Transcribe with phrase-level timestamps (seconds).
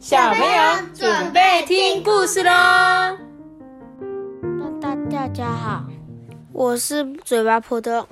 [0.00, 2.50] 小朋友准备听故事喽！
[4.80, 5.84] 大大家好，
[6.54, 8.06] 我是嘴巴破洞，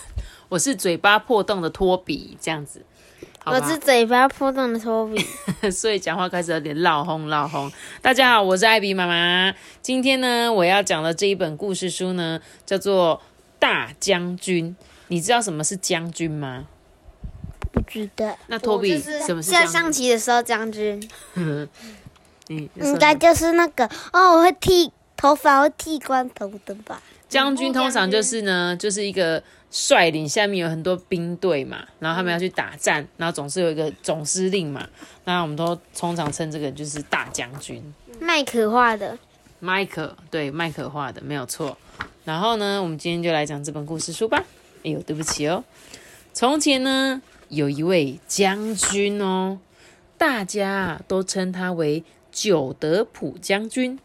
[0.48, 2.86] 我是嘴巴破洞的托比，这样子。
[3.44, 5.22] 我是嘴巴破洞的托比，
[5.70, 7.70] 所以讲话开始有点闹哄闹哄。
[8.00, 9.54] 大家好，我是艾比妈妈。
[9.82, 13.18] 今天呢，我要讲的这一本故事书呢，叫做
[13.58, 14.74] 《大将军》。
[15.08, 16.64] 你知道什么是将军吗？
[17.94, 18.36] 不知道。
[18.48, 21.00] 那托比什么是下象棋的时候将军？
[21.34, 21.68] 嗯，
[22.48, 27.00] 应该就是那个哦，我会剃头发，会剃光头的吧？
[27.28, 34.86] 将军通常就是呢，就是一个率领下面有很多兵队嘛，然后他们要去打战，然后总是有一个总司令嘛，
[35.24, 37.82] 那我们都通常称这个就是大将军。
[38.20, 39.18] 麦克画的，
[39.58, 41.76] 麦克对麦克画的没有错。
[42.24, 44.44] 然后呢，我们今天就来讲这本故事书吧。
[44.84, 45.64] 哎呦，对不起哦。
[46.32, 49.60] 从前呢，有一位将军哦，
[50.16, 53.98] 大家都称他为久德普将军。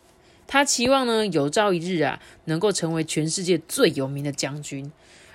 [0.47, 4.91] 他期望呢，有朝一日啊，能够成为全世界最有名的将军。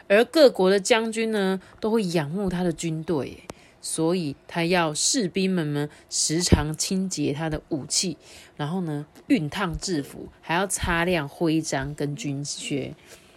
[0.09, 3.39] 而各国的将军呢，都会仰慕他的军队，
[3.81, 8.19] 所以他要士兵们呢时常清洁他的武器，
[8.57, 12.95] 然后呢，熨烫制服，还要擦亮徽章跟军靴。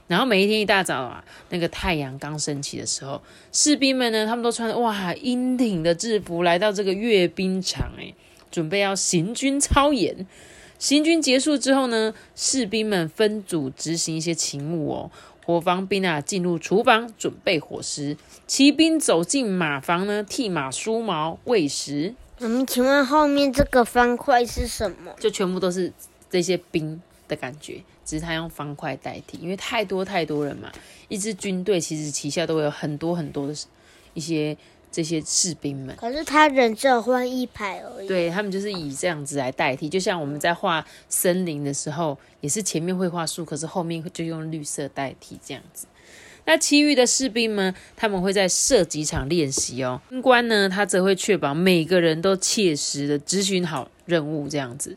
[0.08, 8.14] 然后每一天一大早啊，那个太阳刚升起的时候，士兵们呢，他们都穿着哇英挺的制服来到这个阅兵场，哎，
[8.50, 10.26] 准备要行军操演。
[10.80, 15.12] 行军结束之后呢，士兵们分组执行一些勤务哦。
[15.44, 22.14] 伙房兵啊，进入厨房准备伙食；骑兵走进马房呢，替马梳毛喂食。
[22.40, 25.14] 我们请问后面这个方块是什么？
[25.20, 25.92] 就全部都是
[26.30, 27.81] 这些兵的感觉。
[28.06, 30.72] 只是他用方块代替，因为太多太多人嘛。
[31.09, 33.53] 一支军队其实旗下都会有很多很多的
[34.14, 34.56] 一些
[34.89, 35.94] 这些士兵们。
[35.98, 38.08] 可是他人只有换一排而已。
[38.08, 45.86] 对他们就是以这样子来代替，就像我们在画森林的时候，也是前面会画树，可是后面就用绿色代替这样子。
[46.45, 50.02] 那其余的士兵们，他们会在射击场练习哦。
[50.10, 54.95] 军官呢，他则会确保每个人都切实的执行好任务这样子。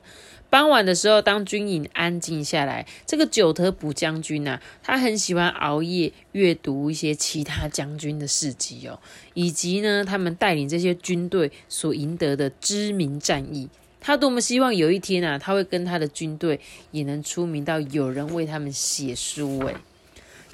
[0.51, 8.99] 傍晚的时候，当军营安静下来，这个九德普将军呐，他很喜欢熬夜阅读一些其他将军的事迹哦，
[9.35, 13.69] 以及呢，他们带领这些军队所赢得的知名战役。
[14.01, 16.59] 他多么希望有一天啊，他会跟他的军队
[16.91, 19.77] 也能出名到有人为他们写书诶。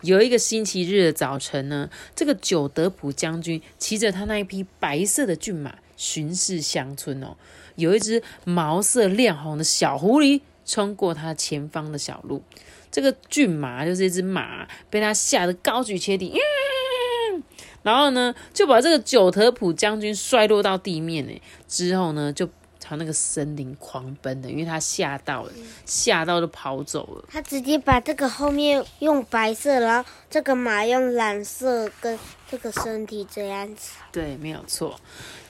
[0.03, 7.37] 有一个星期日的早晨呢，这个九德普将军骑着他那一匹白色的骏马巡视乡村哦。
[7.77, 12.43] 有一只毛色亮红的小狐狸冲过他前方的小路，
[12.91, 16.35] 这个骏马就是一只马，被他吓得高举前蹄，
[17.83, 21.41] 然后呢就把这个九德普将军摔落到地面呢。
[21.69, 22.49] 之后呢就
[22.81, 25.53] 朝那个森林狂奔的，因为他吓到了，
[25.85, 27.25] 吓到就跑走了。
[27.29, 32.19] 他直接把这个后面用白色，然后这个马用蓝色跟
[32.51, 33.93] 这个身体这样子。
[34.11, 34.99] 对，没有错。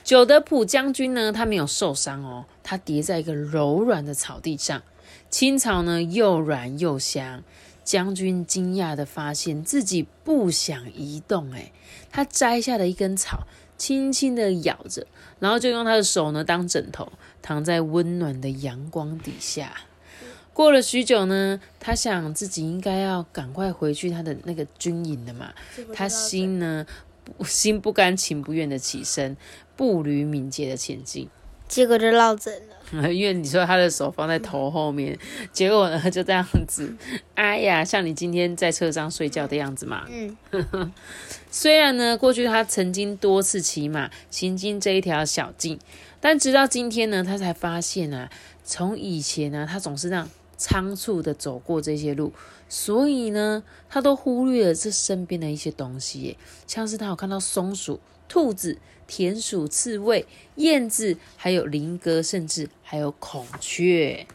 [0.07, 4.81] 九德普将军呢，他没有受伤哦，他叠在一个柔软的草地上，
[5.29, 7.43] 青草呢又软又香。
[7.83, 11.73] 将军惊讶的发现自己不想移动，哎，
[12.09, 13.47] 他摘下了一根草，
[13.77, 15.07] 轻轻的咬着，
[15.39, 19.73] 然后就用他的手呢当枕头，躺在温暖的阳光底下。
[20.53, 25.53] 过了许久呢，他想自己应该要赶快回去他的那个军营的嘛，
[25.93, 26.85] 他心呢。
[27.45, 29.35] 心不甘情不愿的起身，
[29.75, 31.29] 步履敏捷的前进，
[31.67, 33.11] 结果就落枕了。
[33.11, 35.17] 因为你说他的手放在头后面，
[35.51, 36.95] 结果呢就这样子。
[37.35, 40.05] 哎呀，像你今天在车上睡觉的样子嘛。
[40.09, 40.37] 嗯。
[41.51, 45.79] 虽然呢，过去他曾经多次骑马行经这一条小径，
[46.21, 48.29] 但直到今天呢，他才发现啊，
[48.63, 50.29] 从以前呢，他总是让。
[50.59, 52.33] 仓促的走过这些路，
[52.69, 58.77] 所以呢，他都忽略了这身边的一些东西，像是他有看到松鼠、兔子、
[59.07, 60.25] 田鼠、刺猬、
[60.55, 64.27] 燕子，还有林鸽，甚至还有孔雀。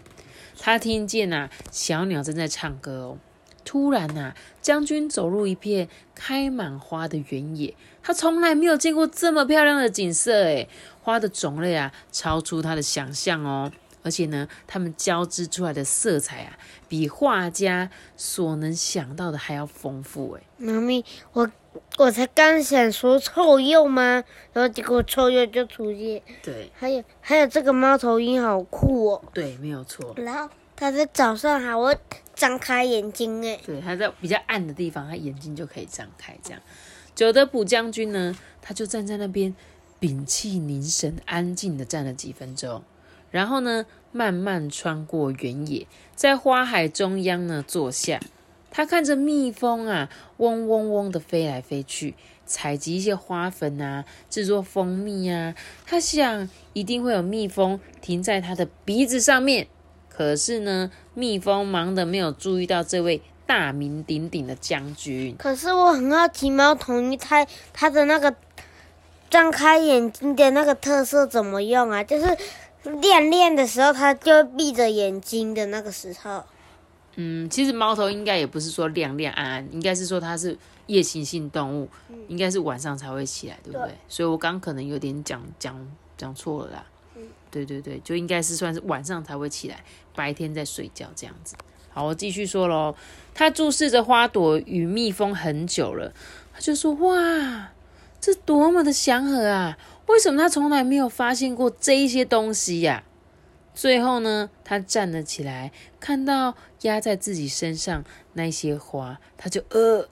[0.59, 3.19] 他听见呐，小鸟正在唱歌哦。
[3.65, 10.69] 突然呐，将军走入一片开满花的原野，他从来没有见过这么漂亮的景色，诶，
[11.01, 13.71] 花的种类啊，超出他的想象哦。
[14.03, 16.59] 而且呢，他们交织出来的色彩啊，
[16.89, 20.43] 比画家所能想到的还要丰富哎。
[20.59, 21.51] 妈咪，我
[21.99, 24.25] 我才刚想说臭鼬吗？
[24.53, 26.21] 然后结果臭鼬就出现。
[26.43, 29.25] 对，还有还有这个猫头鹰好酷哦。
[29.33, 30.15] 对，没有错。
[30.17, 31.97] 然后它在早上还会
[32.35, 33.59] 张开眼睛哎。
[33.65, 36.37] 对，它在比较暗的地方，它眼睛就可以张开。
[36.43, 36.61] 这样，
[37.15, 39.55] 久德普将军呢，他就站在那边，
[40.01, 42.83] 屏气凝神，安静的站了几分钟。
[43.33, 48.21] 然后呢，慢慢穿过原野，在花海中央呢坐下。
[48.71, 52.15] 他看着蜜蜂啊，嗡嗡嗡的飞来飞去，
[52.47, 55.55] 采集一些花粉啊，制作蜂蜜啊。
[55.85, 59.67] 他想，一定会有蜜蜂停在他的鼻子上面。
[60.09, 65.37] 可是呢，蜜蜂忙的没有注意到这位大名鼎鼎的将军。
[65.39, 68.35] 可是我很好奇，猫头鹰它它的那个
[69.29, 72.03] 张开眼睛的那个特色怎么用啊？
[72.03, 72.39] 就是
[72.85, 76.45] 亮亮的时候，它就闭着眼睛的那个时候。
[77.17, 80.57] 嗯，其实猫头应该也不是说亮亮暗暗，应该是说它是
[80.87, 81.89] 夜行性动物，
[82.29, 83.91] 应该是晚上才会起来，对不对？
[84.09, 85.79] 所以我刚可能有点讲讲
[86.17, 86.87] 讲错了啦。
[87.17, 89.85] 嗯，对对对，就应该是算是晚上才会起来，
[90.15, 91.55] 白天在睡觉这样子。
[91.91, 92.95] 好，我继续说喽。
[93.35, 96.13] 它注视着花朵与蜜蜂很久了，
[96.55, 97.71] 他就说：“哇，
[98.21, 99.77] 这多么的祥和啊！
[100.07, 103.05] 为什么他从来没有发现过这一些东西呀？”
[103.75, 108.05] 最后呢，他站了起来，看到压在自己身上
[108.35, 110.07] 那些花，他就呃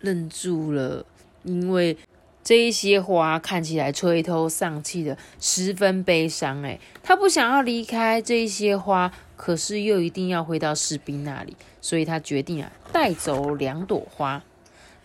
[0.00, 1.06] 愣住了，
[1.42, 1.96] 因为
[2.44, 6.62] 这一些花看起来垂头丧气的，十分悲伤。
[6.62, 14.44] 哎，他不想要离开这一些花，可是又一定要回到士兵那里，所以他决定啊，带走两朵花。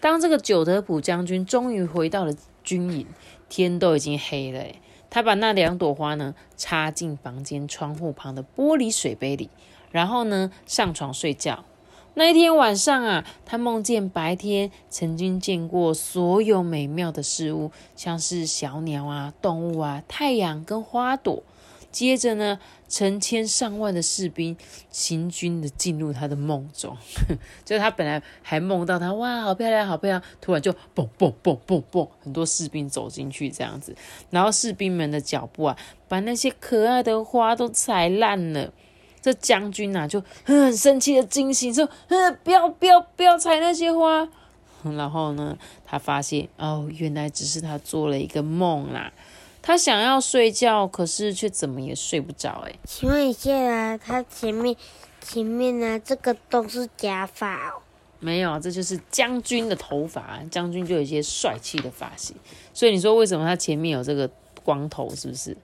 [0.01, 3.07] 当这个久德普将军终于回到了军营，
[3.51, 4.63] 天都已经黑了。
[5.09, 9.49] 他把那两朵花呢插进房间窗户旁的玻璃水杯里，
[9.91, 11.65] 然后呢上床睡觉。
[12.13, 21.43] 那一天晚上啊，他梦见白天曾经见过所有美妙的事物，像是小鸟啊、动物啊、太阳跟花朵。
[21.91, 24.55] 接着呢，成千上万的士兵
[24.89, 26.97] 行军的进入他的梦中，
[27.65, 33.95] 就是他本来还梦到他哇，好漂亮，好漂亮，突然就嘣嘣嘣嘣嘣，很多士兵走进去这样子，
[34.29, 35.77] 然后士兵们的脚步啊，
[36.07, 38.73] 把那些可爱的花都踩烂了。
[39.21, 44.27] 这将军呐，就很生气的惊醒说：“呃，不要不要不要踩那些花。
[44.97, 45.55] ”然后呢，
[45.85, 49.13] 他发现哦，原来只是他做了一个梦啦。
[49.61, 52.63] 他想要睡觉，可是却怎么也睡不着。
[52.65, 54.75] 哎，请问一下啊，他前面
[55.21, 55.99] 前面呢？
[55.99, 57.81] 这个都是假发哦。
[58.19, 60.39] 没有，这就是将军的头发。
[60.49, 62.35] 将军就有一些帅气的发型，
[62.73, 64.29] 所以你说为什么他前面有这个
[64.63, 65.09] 光头？
[65.15, 65.55] 是不是？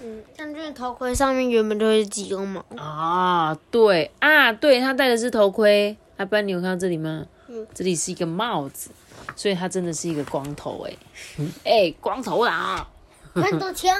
[0.00, 3.56] 嗯，将军的头盔上面原本都是鸡绒毛啊。
[3.70, 5.96] 对啊，对他戴的是头盔。
[6.16, 7.26] 阿班，你有看到这里吗？
[7.48, 8.90] 嗯，这里是一个帽子，
[9.34, 10.86] 所以他真的是一个光头。
[10.86, 10.96] 哎，
[11.64, 12.88] 哎，光头啊！
[13.34, 13.96] 很多枪。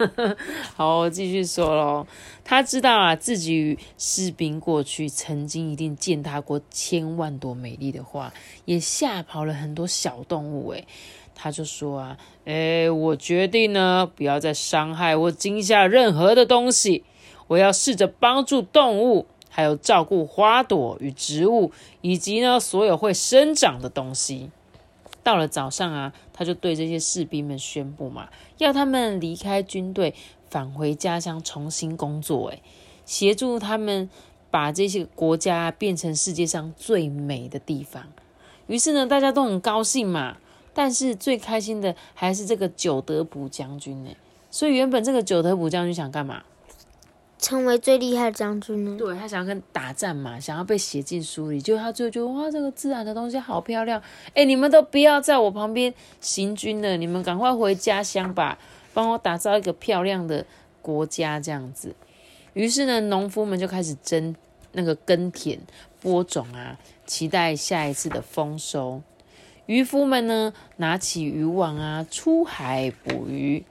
[0.74, 2.06] 好，我继续说喽。
[2.42, 8.32] 他知道啊，自己与士兵过去曾经一定践踏过千万朵美丽的花，
[8.64, 10.70] 也吓跑了很多小动物。
[10.72, 10.86] 诶，
[11.34, 17.04] 他就说啊，诶，我决定呢，不要再伤害或惊吓任何的东西。
[17.46, 24.50] 我要试着帮助动物，还有照顾花朵与植物，以及呢，所有会生长的东西。
[25.24, 28.28] 到了早上啊，他就对这些士兵们宣布嘛，
[28.58, 30.14] 要他们离开军队，
[30.48, 32.62] 返回家乡重新工作，诶，
[33.04, 34.08] 协助他们
[34.52, 38.04] 把这些国家变成世界上最美的地方。
[38.68, 40.36] 于是呢，大家都很高兴嘛。
[40.76, 44.10] 但是最开心的还是这个久德普将军呢。
[44.50, 46.42] 所以原本这个久德普将军想干嘛？
[47.44, 48.96] 成为最厉害的将军呢？
[48.96, 51.60] 对他想要跟打战嘛，想要被写进书里。
[51.60, 54.02] 就他最后觉得哇，这个自然的东西好漂亮。
[54.32, 58.58] 哎，你们都不要在我旁边行军了，你们赶快回家乡吧，
[58.94, 60.46] 帮我打造一个漂亮的
[60.80, 61.94] 国家这样子。
[62.54, 64.34] 于是呢，农夫们就开始争
[64.72, 65.60] 那个耕田、
[66.00, 69.02] 播种啊，期待下一次的丰收。
[69.66, 73.62] 渔夫们呢，拿起渔网啊，出海捕鱼。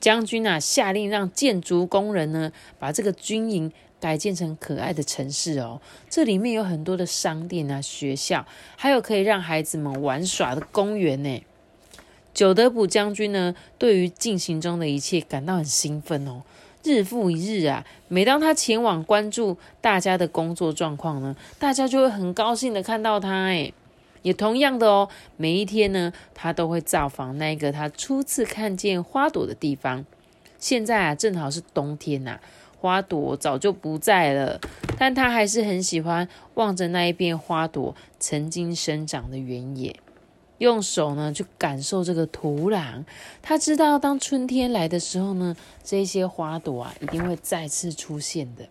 [0.00, 5.80] 将军啊，下令让建筑工人呢，把这个军营改建成可爱的城市哦。
[6.08, 11.42] 这里面有很多的商店啊、学校，还有可以让孩子们玩耍的公园呢。
[12.34, 16.42] 久德普将军呢，对于进行中的一切感到很兴奋哦。
[16.84, 23.72] 日复一日啊，每当他前往关注大家的工作状况呢，大家就会很高兴的看到他哎。
[24.26, 30.04] 也同样的哦，每一天呢，他都会造访那个他初次看见花朵的地方。
[30.58, 32.40] 现在啊，正好是冬天呐，
[32.80, 34.60] 花朵早就不在了，
[34.98, 39.94] 但他还是很喜欢望着那一片花朵曾经生长的原野，
[40.58, 43.04] 用手呢去感受这个土壤。
[43.40, 45.54] 他知道，当春天来的时候呢，
[45.84, 48.66] 这些花朵啊，一定会再次出现的。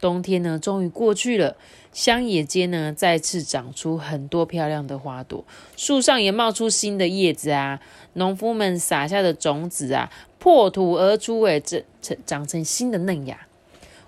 [0.00, 1.56] 冬天呢终于过去了，
[1.92, 5.44] 乡野间呢再次长出很多漂亮的花朵，
[5.76, 7.80] 树上也冒出新的叶子啊。
[8.14, 13.46] 农夫们撒下的种子啊，破土而出，诶，这成长成新的嫩芽。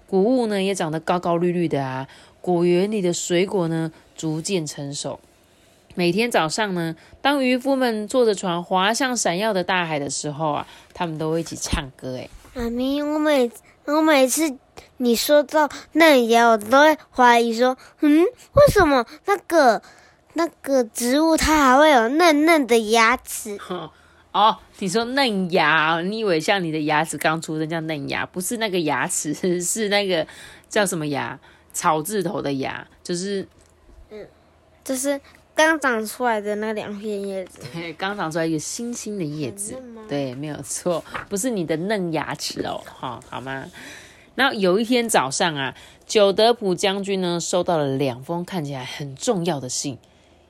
[0.07, 2.09] 谷物呢也长得高高绿绿的啊，
[2.41, 5.21] 果园里的水果呢逐渐成熟。
[5.97, 12.13] 每天早上呢，当渔夫们坐着船划向闪耀的大海的时候啊，他们都会一起唱歌。
[12.13, 13.51] 诶，妈咪，我每
[13.95, 14.57] 我每次
[14.99, 19.83] 你说到嫩芽，我都会怀疑说，嗯，为什么那个
[20.35, 23.59] 那个植物它还会有嫩嫩的牙齿？
[24.33, 28.25] 哦，你说嫩芽，你以为像你的牙齿刚出生叫嫩芽？
[28.27, 30.27] 不是那个牙齿， 是那个
[30.69, 31.39] 叫什么牙？
[31.73, 33.47] 草字头的牙，就是
[34.11, 34.27] 嗯，
[34.85, 35.21] 就是
[35.55, 37.61] 刚长出来的那两片叶子。
[37.75, 39.75] 对，刚长出来一个新新的叶子。
[40.09, 43.67] 对，没有错，不是你的嫩牙齿哦，哈，好吗？
[44.37, 45.77] 那有一天早上啊，
[46.07, 49.99] 久德普将军呢收到了两封看起来很重要的信。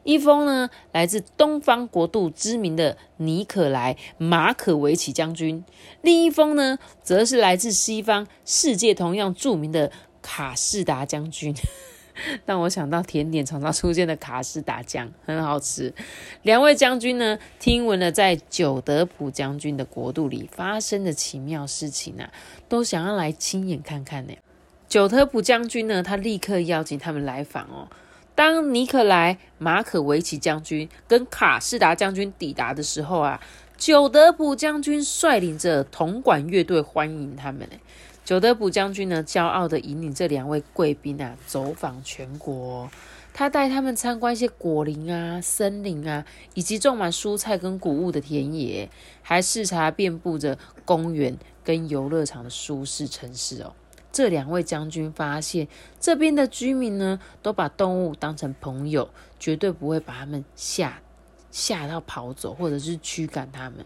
[0.02, 5.62] 一封呢，来自东方国度知名的尼可莱马可维奇将军；
[6.00, 9.92] 另一封呢，则是来自西方世界同样著名的
[10.23, 11.54] 卡士达将军。
[12.47, 15.93] 让我想到甜点常常出现的卡士达酱，很好吃。
[16.43, 22.31] 两位将军呢，听闻了在久德普将军的国度里发生的奇妙事情啊，
[22.69, 24.33] 都想要来亲眼看看呢。
[24.88, 27.88] 久德普将军呢，他立刻邀请他们来访哦。
[28.35, 33.40] 当尼克莱马可维奇将军跟卡士达将军抵达的时候啊，
[33.76, 37.69] 久德普将军率领着铜管乐队欢迎他们。
[38.30, 42.88] 久德普将军呢，骄傲的引领这两位贵宾啊，走访全国。
[43.34, 48.88] 他带他们参观一些果林啊、森林啊，以及种满蔬菜跟谷物的田野，
[49.20, 53.72] 还视察遍布着公园跟游乐场的舒适城市哦。
[54.12, 55.66] 这两位将军发现，
[55.99, 59.10] 这边的居民呢，都把动物当成朋友，
[59.40, 61.00] 绝对不会把他们吓
[61.50, 63.84] 吓到跑走，或者是驱赶他们。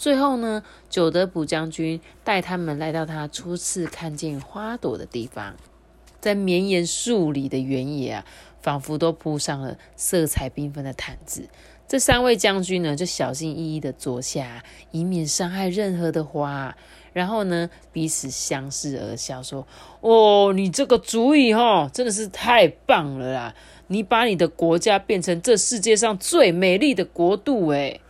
[0.00, 5.56] 最后呢，久德普将军带他们来到他初次看见花朵的地方，
[6.22, 8.24] 在绵延数里的原野啊，
[8.62, 11.50] 仿佛都铺上了色彩缤纷的毯子。
[11.86, 16.74] 这三位将军呢，就小心翼翼的坐下，以免伤害任何的花。
[17.12, 19.66] 然后呢，彼此相视而笑，说
[20.00, 23.54] ：“哦，你这个主意哈，真的是太棒了啦！
[23.88, 28.00] 你把你的国家变成这世界上最美丽的国度，诶。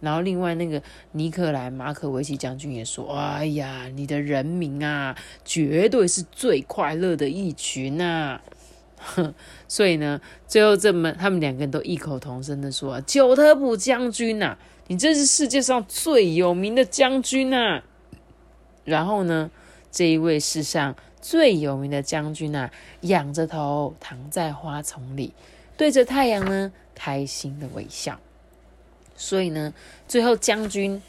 [0.00, 8.40] 然后另外那个尼克莱马可维奇将军也说：“哎呀，你的人民啊，绝对是最快乐的一群呐！”
[8.98, 9.34] 哼，
[9.68, 14.56] 所以呢，最后这么他们两个人都异口同声的说：“九特普将军呐，
[14.88, 17.82] 你真是世界上最有名的将军呐！”
[18.84, 19.50] 然后呢，
[19.90, 22.70] 这一位世上最有名的将军啊，
[23.02, 25.32] 仰着头躺在花丛里，
[25.76, 28.20] 对着太阳呢，开心的微笑。
[29.16, 29.72] 所以呢，
[30.06, 31.00] 最后将军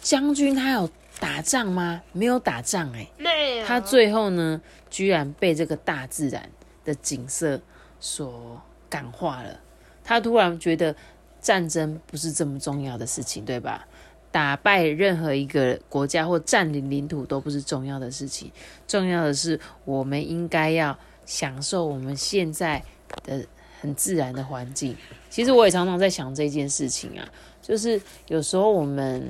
[0.00, 0.88] 将军他有
[1.18, 2.02] 打仗吗？
[2.12, 3.66] 没有打仗哎，没有。
[3.66, 6.48] 他最后呢，居然被这个大自然
[6.84, 7.60] 的景色
[7.98, 9.60] 所感化了。
[10.04, 10.94] 他突然觉得
[11.40, 13.86] 战争不是这么重要的事情，对吧？
[14.30, 18.52] 打败任何一个国家或占领领土都不是重要的事情，
[18.86, 22.82] 重要的是我们应该要享受我们现在
[23.24, 23.44] 的
[23.80, 24.94] 很自然的环境。
[25.30, 27.26] 其实我也常常在想这件事情啊，
[27.68, 29.28] 就是有时候我们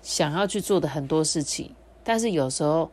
[0.00, 2.88] 想要去做的很多事情，但是有时候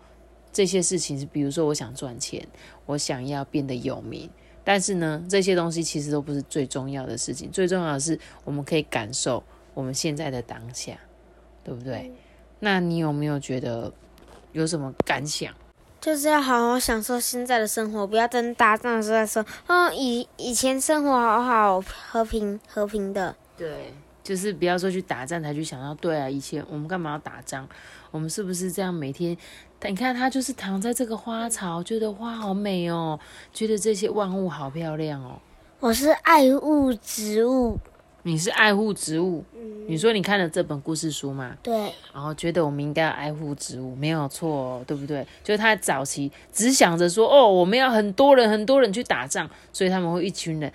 [0.51, 2.45] 这些事情是，比如说我想赚钱，
[2.87, 4.29] 我想要变得有名，
[4.63, 9.43] 但是呢，这些东西其实都不是最重要的事情，最重要的是我们可以感受
[9.75, 10.97] 我们现在的当下。
[11.63, 12.11] 对不对？
[12.57, 13.93] 那你有没有觉得
[14.51, 15.53] 有什么感想？
[15.99, 23.35] 就是要好好享受现在的生活，不要等打仗的时候再说，哦，以以前生活好好和平和平的。
[23.55, 23.93] 对，
[24.23, 27.67] 就是不要说去打仗才去想到，对啊，以前我们干嘛要打仗？
[28.11, 29.35] 我们是不是这样每天？
[29.83, 33.19] 你看他就是躺在这个花草，觉得花好美哦，
[33.51, 35.39] 觉得这些万物好漂亮哦。
[35.79, 37.79] 我是爱护植物。
[38.23, 41.57] 你是爱护植物，嗯你说你看了这本故事书吗？
[41.63, 45.25] 对，然后觉得我们应该要爱护植物，没有错，对不对？
[45.43, 50.71] 就是他早期只想着说，哦，我们要很多人，很多人去打仗，所以他们会一群人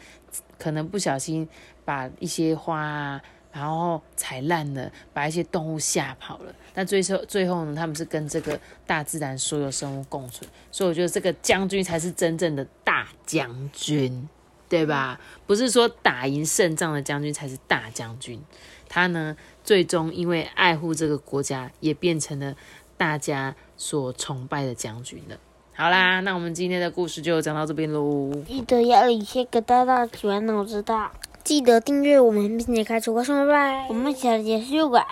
[0.59, 1.49] 可能不小心
[1.85, 3.23] 把一些花啊，
[3.57, 6.55] 然后踩烂了，把一些动物吓跑了。
[6.75, 14.29] 但最后最后呢，他们是跟这个大自然所有生物共存，所以我觉得这个将军才是真正的大将军。
[14.69, 15.21] 对吧？
[15.47, 18.43] 不是说打赢胜仗的将军才是大将军，
[18.89, 22.53] 他呢，最终因为爱护这个国家，也变成了
[22.97, 25.37] 大家所崇拜的将军了。
[25.77, 28.33] 好啦，那我们今天的故事就讲到这边喽。
[28.45, 31.13] 记得要一些个大大喜欢脑知道，
[31.47, 33.87] 记得订阅我们，并且开出歌声，拜拜。
[33.89, 35.07] 我们下节续拜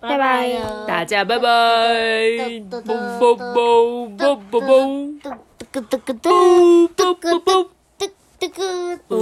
[0.00, 1.48] 拜拜，大家拜拜。
[1.50, 2.80] 嘣嘣
[3.20, 5.18] 嘣嘣嘣嘣，
[5.58, 8.06] 嘟咕嘟咕嘟，嘟咕嘟，嘟
[8.38, 9.18] 嘟咕嘟，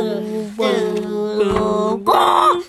[1.39, 2.63] 嘟咕。